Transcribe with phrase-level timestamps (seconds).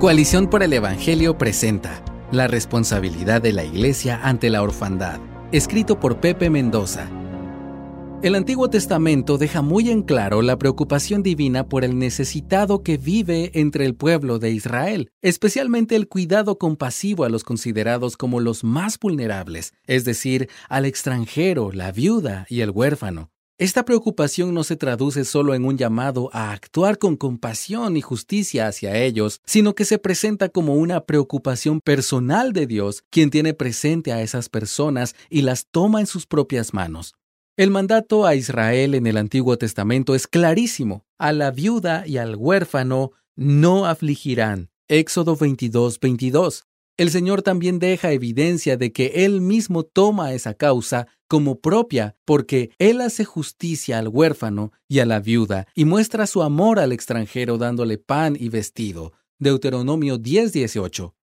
[0.00, 5.20] Coalición por el Evangelio presenta La responsabilidad de la Iglesia ante la orfandad,
[5.52, 7.06] escrito por Pepe Mendoza.
[8.22, 13.50] El Antiguo Testamento deja muy en claro la preocupación divina por el necesitado que vive
[13.52, 18.98] entre el pueblo de Israel, especialmente el cuidado compasivo a los considerados como los más
[18.98, 23.32] vulnerables, es decir, al extranjero, la viuda y el huérfano.
[23.60, 28.66] Esta preocupación no se traduce solo en un llamado a actuar con compasión y justicia
[28.66, 34.14] hacia ellos, sino que se presenta como una preocupación personal de Dios, quien tiene presente
[34.14, 37.16] a esas personas y las toma en sus propias manos.
[37.58, 41.04] El mandato a Israel en el Antiguo Testamento es clarísimo.
[41.18, 44.70] A la viuda y al huérfano no afligirán.
[44.88, 46.64] Éxodo 22, 22.
[47.00, 52.72] El Señor también deja evidencia de que Él mismo toma esa causa como propia, porque
[52.78, 57.56] Él hace justicia al huérfano y a la viuda y muestra su amor al extranjero
[57.56, 59.14] dándole pan y vestido.
[59.38, 61.14] Deuteronomio 10:18.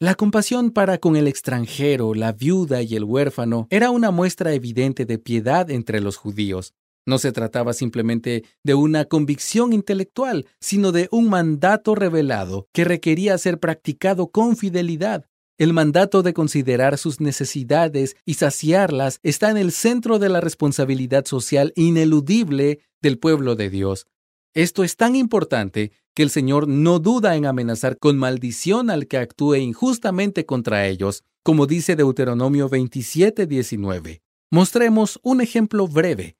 [0.00, 5.06] La compasión para con el extranjero, la viuda y el huérfano era una muestra evidente
[5.06, 6.74] de piedad entre los judíos.
[7.06, 13.38] No se trataba simplemente de una convicción intelectual, sino de un mandato revelado que requería
[13.38, 15.26] ser practicado con fidelidad.
[15.56, 21.24] El mandato de considerar sus necesidades y saciarlas está en el centro de la responsabilidad
[21.24, 24.06] social ineludible del pueblo de Dios.
[24.52, 29.18] Esto es tan importante que el Señor no duda en amenazar con maldición al que
[29.18, 34.22] actúe injustamente contra ellos, como dice Deuteronomio 27:19.
[34.50, 36.36] Mostremos un ejemplo breve.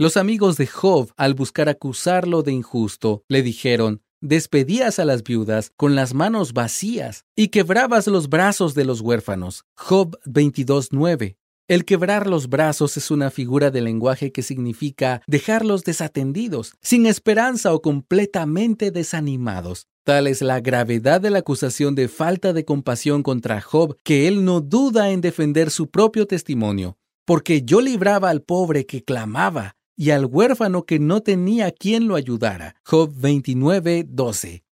[0.00, 5.72] Los amigos de Job, al buscar acusarlo de injusto, le dijeron, despedías a las viudas
[5.76, 9.66] con las manos vacías y quebrabas los brazos de los huérfanos.
[9.76, 11.36] Job 22.9.
[11.68, 17.74] El quebrar los brazos es una figura de lenguaje que significa dejarlos desatendidos, sin esperanza
[17.74, 19.86] o completamente desanimados.
[20.04, 24.46] Tal es la gravedad de la acusación de falta de compasión contra Job que él
[24.46, 26.96] no duda en defender su propio testimonio.
[27.26, 32.14] Porque yo libraba al pobre que clamaba, y al huérfano que no tenía quien lo
[32.14, 32.76] ayudara.
[32.84, 34.64] Job 29, 12.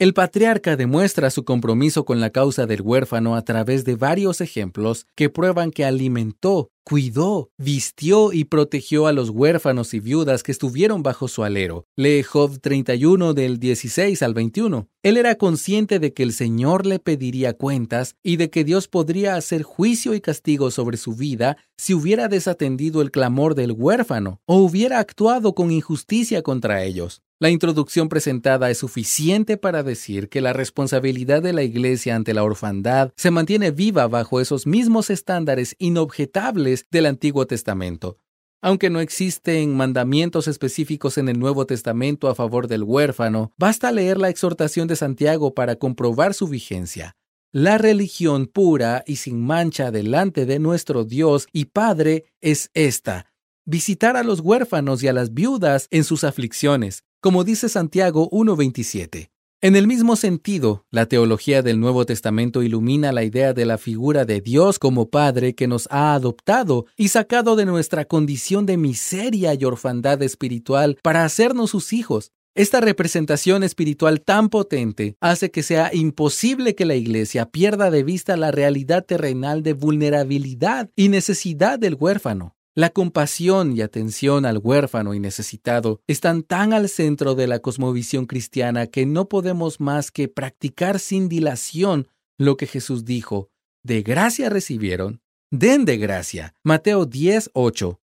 [0.00, 5.06] El patriarca demuestra su compromiso con la causa del huérfano a través de varios ejemplos
[5.14, 11.02] que prueban que alimentó, cuidó, vistió y protegió a los huérfanos y viudas que estuvieron
[11.02, 11.84] bajo su alero.
[11.96, 14.88] Lee Job 31 del 16 al 21.
[15.02, 19.36] Él era consciente de que el Señor le pediría cuentas y de que Dios podría
[19.36, 24.60] hacer juicio y castigo sobre su vida si hubiera desatendido el clamor del huérfano o
[24.60, 27.20] hubiera actuado con injusticia contra ellos.
[27.42, 32.44] La introducción presentada es suficiente para decir que la responsabilidad de la Iglesia ante la
[32.44, 38.18] orfandad se mantiene viva bajo esos mismos estándares inobjetables del Antiguo Testamento.
[38.60, 44.18] Aunque no existen mandamientos específicos en el Nuevo Testamento a favor del huérfano, basta leer
[44.18, 47.16] la exhortación de Santiago para comprobar su vigencia.
[47.52, 53.32] La religión pura y sin mancha delante de nuestro Dios y Padre es esta,
[53.64, 59.30] visitar a los huérfanos y a las viudas en sus aflicciones, como dice Santiago 1.27.
[59.62, 64.24] En el mismo sentido, la teología del Nuevo Testamento ilumina la idea de la figura
[64.24, 69.52] de Dios como Padre que nos ha adoptado y sacado de nuestra condición de miseria
[69.52, 72.32] y orfandad espiritual para hacernos sus hijos.
[72.54, 78.38] Esta representación espiritual tan potente hace que sea imposible que la Iglesia pierda de vista
[78.38, 82.56] la realidad terrenal de vulnerabilidad y necesidad del huérfano.
[82.76, 88.26] La compasión y atención al huérfano y necesitado están tan al centro de la cosmovisión
[88.26, 92.06] cristiana que no podemos más que practicar sin dilación
[92.38, 93.50] lo que Jesús dijo,
[93.82, 95.20] de gracia recibieron,
[95.50, 96.54] den de gracia.
[96.62, 97.99] Mateo 10, 8.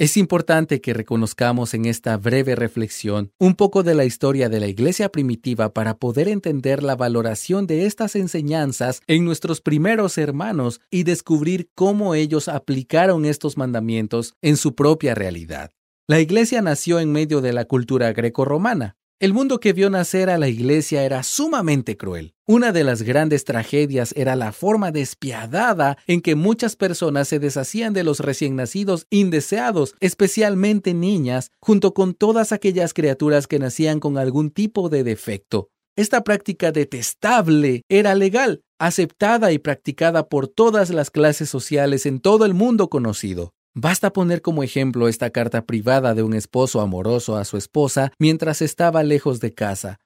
[0.00, 4.66] Es importante que reconozcamos en esta breve reflexión un poco de la historia de la
[4.66, 11.02] iglesia primitiva para poder entender la valoración de estas enseñanzas en nuestros primeros hermanos y
[11.02, 15.70] descubrir cómo ellos aplicaron estos mandamientos en su propia realidad.
[16.08, 18.96] La iglesia nació en medio de la cultura greco-romana.
[19.20, 22.32] El mundo que vio nacer a la iglesia era sumamente cruel.
[22.46, 27.92] Una de las grandes tragedias era la forma despiadada en que muchas personas se deshacían
[27.92, 34.16] de los recién nacidos indeseados, especialmente niñas, junto con todas aquellas criaturas que nacían con
[34.16, 35.68] algún tipo de defecto.
[35.96, 42.46] Esta práctica detestable era legal, aceptada y practicada por todas las clases sociales en todo
[42.46, 43.52] el mundo conocido.
[43.74, 48.62] Basta poner como ejemplo esta carta privada de un esposo amoroso a su esposa mientras
[48.62, 50.00] estaba lejos de casa.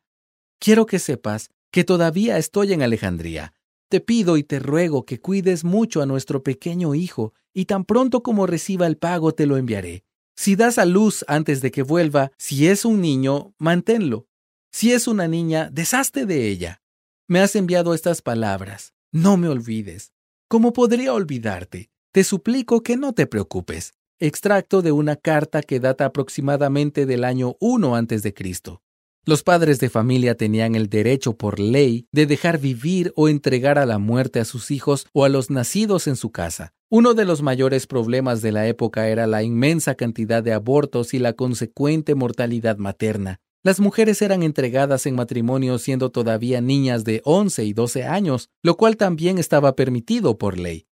[0.58, 3.54] Quiero que sepas que todavía estoy en Alejandría.
[3.88, 8.22] Te pido y te ruego que cuides mucho a nuestro pequeño hijo, y tan pronto
[8.22, 10.04] como reciba el pago te lo enviaré.
[10.36, 14.26] Si das a luz antes de que vuelva, si es un niño, manténlo.
[14.72, 16.82] Si es una niña, deshazte de ella.
[17.28, 18.92] Me has enviado estas palabras.
[19.12, 20.12] No me olvides.
[20.48, 21.90] ¿Cómo podría olvidarte?
[22.14, 23.94] Te suplico que no te preocupes.
[24.20, 28.32] Extracto de una carta que data aproximadamente del año 1 a.C.
[29.24, 33.84] Los padres de familia tenían el derecho por ley de dejar vivir o entregar a
[33.84, 36.72] la muerte a sus hijos o a los nacidos en su casa.
[36.88, 41.18] Uno de los mayores problemas de la época era la inmensa cantidad de abortos y
[41.18, 43.40] la consecuente mortalidad materna.
[43.64, 48.76] Las mujeres eran entregadas en matrimonio siendo todavía niñas de 11 y 12 años, lo
[48.76, 50.86] cual también estaba permitido por ley.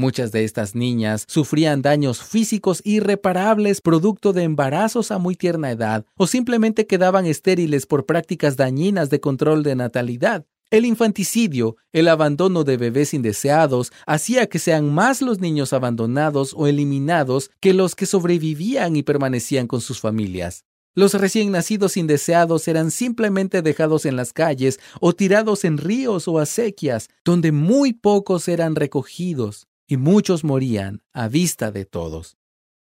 [0.00, 6.06] Muchas de estas niñas sufrían daños físicos irreparables producto de embarazos a muy tierna edad
[6.16, 10.46] o simplemente quedaban estériles por prácticas dañinas de control de natalidad.
[10.70, 16.66] El infanticidio, el abandono de bebés indeseados, hacía que sean más los niños abandonados o
[16.66, 20.64] eliminados que los que sobrevivían y permanecían con sus familias.
[20.94, 26.38] Los recién nacidos indeseados eran simplemente dejados en las calles o tirados en ríos o
[26.38, 32.38] acequias, donde muy pocos eran recogidos y muchos morían a vista de todos.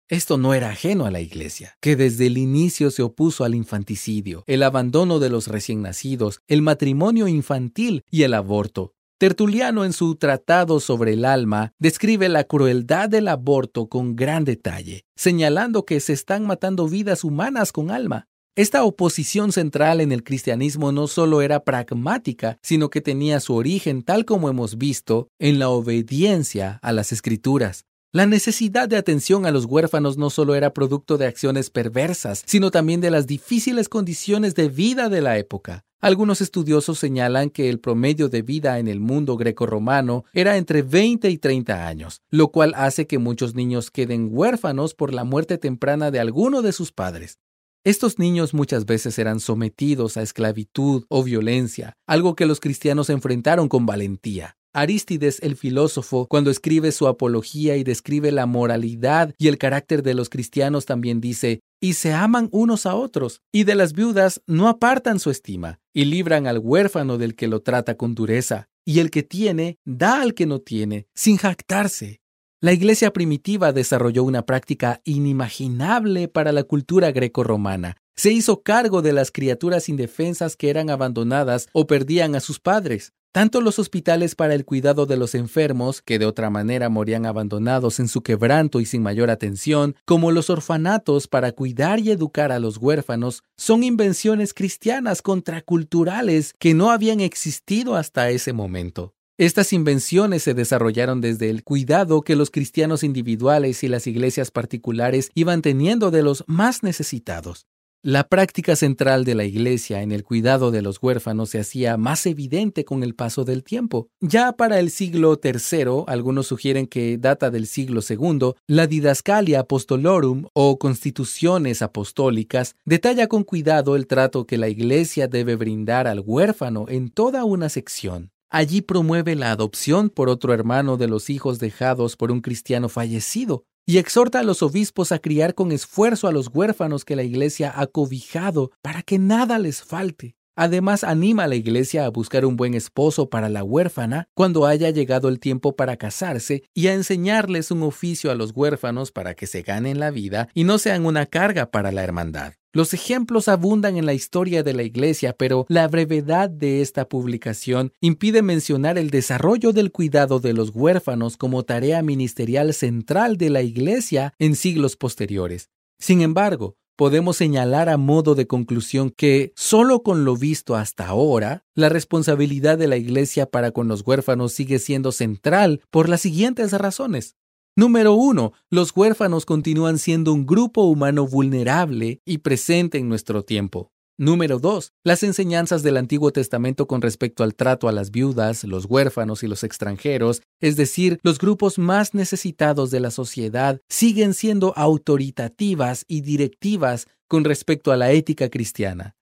[0.07, 4.45] Esto no era ajeno a la Iglesia, que desde el inicio se opuso al infanticidio,
[4.47, 8.93] el abandono de los recién nacidos, el matrimonio infantil y el aborto.
[9.17, 15.03] Tertuliano en su Tratado sobre el alma describe la crueldad del aborto con gran detalle,
[15.17, 18.27] señalando que se están matando vidas humanas con alma.
[18.55, 24.03] Esta oposición central en el cristianismo no solo era pragmática, sino que tenía su origen,
[24.03, 27.85] tal como hemos visto, en la obediencia a las escrituras.
[28.11, 32.69] La necesidad de atención a los huérfanos no solo era producto de acciones perversas, sino
[32.69, 35.83] también de las difíciles condiciones de vida de la época.
[35.99, 41.27] Algunos estudiosos señalan que el promedio de vida en el mundo greco-romano era entre 20
[41.27, 46.11] y 30 años, lo cual hace que muchos niños queden huérfanos por la muerte temprana
[46.11, 47.39] de alguno de sus padres.
[47.85, 53.67] Estos niños muchas veces eran sometidos a esclavitud o violencia, algo que los cristianos enfrentaron
[53.67, 54.55] con valentía.
[54.71, 60.13] Arístides el filósofo, cuando escribe su apología y describe la moralidad y el carácter de
[60.13, 64.69] los cristianos, también dice, y se aman unos a otros, y de las viudas no
[64.69, 69.11] apartan su estima, y libran al huérfano del que lo trata con dureza, y el
[69.11, 72.21] que tiene da al que no tiene, sin jactarse,
[72.63, 77.97] la iglesia primitiva desarrolló una práctica inimaginable para la cultura greco-romana.
[78.15, 83.11] Se hizo cargo de las criaturas indefensas que eran abandonadas o perdían a sus padres.
[83.33, 87.99] Tanto los hospitales para el cuidado de los enfermos, que de otra manera morían abandonados
[87.99, 92.59] en su quebranto y sin mayor atención, como los orfanatos para cuidar y educar a
[92.59, 99.15] los huérfanos, son invenciones cristianas contraculturales que no habían existido hasta ese momento.
[99.43, 105.31] Estas invenciones se desarrollaron desde el cuidado que los cristianos individuales y las iglesias particulares
[105.35, 107.67] iban teniendo de los más necesitados.
[108.01, 112.25] La práctica central de la Iglesia en el cuidado de los huérfanos se hacía más
[112.25, 114.07] evidente con el paso del tiempo.
[114.21, 120.45] Ya para el siglo III, algunos sugieren que data del siglo II, la Didascalia Apostolorum
[120.53, 126.85] o Constituciones Apostólicas detalla con cuidado el trato que la Iglesia debe brindar al huérfano
[126.87, 128.32] en toda una sección.
[128.53, 133.65] Allí promueve la adopción por otro hermano de los hijos dejados por un cristiano fallecido
[133.87, 137.73] y exhorta a los obispos a criar con esfuerzo a los huérfanos que la iglesia
[137.75, 140.35] ha cobijado para que nada les falte.
[140.55, 144.91] Además, anima a la iglesia a buscar un buen esposo para la huérfana cuando haya
[144.91, 149.47] llegado el tiempo para casarse y a enseñarles un oficio a los huérfanos para que
[149.47, 152.53] se ganen la vida y no sean una carga para la hermandad.
[152.75, 157.93] Los ejemplos abundan en la historia de la Iglesia, pero la brevedad de esta publicación
[158.01, 163.61] impide mencionar el desarrollo del cuidado de los huérfanos como tarea ministerial central de la
[163.61, 165.69] Iglesia en siglos posteriores.
[165.99, 171.65] Sin embargo, podemos señalar a modo de conclusión que, solo con lo visto hasta ahora,
[171.75, 176.71] la responsabilidad de la Iglesia para con los huérfanos sigue siendo central por las siguientes
[176.71, 177.35] razones.
[177.75, 183.91] Número uno, los huérfanos continúan siendo un grupo humano vulnerable y presente en nuestro tiempo.
[184.15, 184.91] Número 2.
[185.03, 189.47] Las enseñanzas del Antiguo Testamento con respecto al trato a las viudas, los huérfanos y
[189.47, 196.21] los extranjeros, es decir, los grupos más necesitados de la sociedad, siguen siendo autoritativas y
[196.21, 199.15] directivas con respecto a la ética cristiana.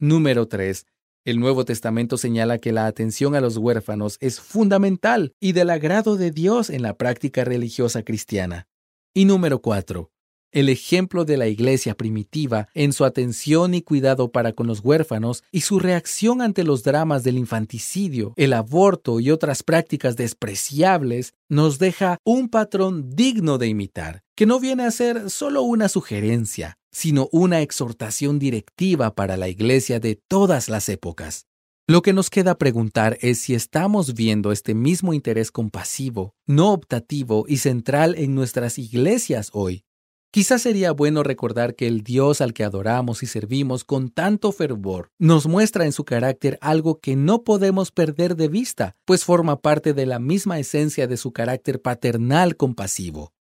[0.00, 0.86] Número 3.
[1.28, 6.16] El Nuevo Testamento señala que la atención a los huérfanos es fundamental y del agrado
[6.16, 8.66] de Dios en la práctica religiosa cristiana.
[9.12, 10.10] Y número 4.
[10.52, 15.44] El ejemplo de la iglesia primitiva en su atención y cuidado para con los huérfanos
[15.52, 21.78] y su reacción ante los dramas del infanticidio, el aborto y otras prácticas despreciables nos
[21.78, 27.28] deja un patrón digno de imitar, que no viene a ser solo una sugerencia, sino
[27.32, 31.46] una exhortación directiva para la iglesia de todas las épocas.
[31.86, 37.46] Lo que nos queda preguntar es si estamos viendo este mismo interés compasivo, no optativo
[37.48, 39.84] y central en nuestras iglesias hoy.
[40.30, 45.10] Quizás sería bueno recordar que el Dios al que adoramos y servimos con tanto fervor
[45.18, 49.94] nos muestra en su carácter algo que no podemos perder de vista, pues forma parte
[49.94, 53.32] de la misma esencia de su carácter paternal compasivo.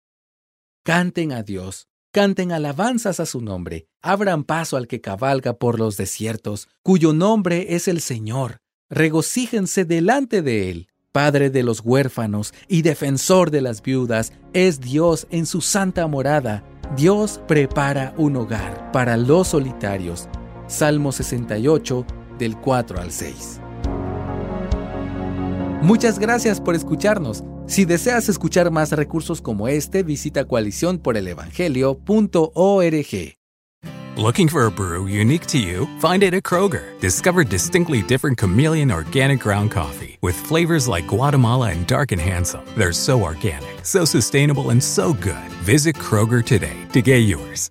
[0.84, 5.98] Canten a Dios, canten alabanzas a su nombre, abran paso al que cabalga por los
[5.98, 10.88] desiertos, cuyo nombre es el Señor, regocíjense delante de él.
[11.12, 16.64] Padre de los huérfanos y defensor de las viudas, es Dios en su santa morada.
[16.96, 20.26] Dios prepara un hogar para los solitarios.
[20.68, 22.06] Salmo 68,
[22.38, 23.60] del 4 al 6.
[25.82, 27.44] Muchas gracias por escucharnos.
[27.66, 33.36] Si deseas escuchar más recursos como este, visita coaliciónporelevangelio.org.
[34.16, 35.86] Looking for a brew unique to you?
[36.00, 36.98] Find it at Kroger.
[37.00, 42.64] Discover distinctly different chameleon organic ground coffee with flavors like Guatemala and Dark and Handsome.
[42.78, 45.50] They're so organic, so sustainable, and so good.
[45.66, 47.70] Visit Kroger today to get yours.